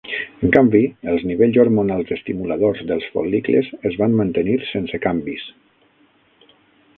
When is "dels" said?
2.93-3.05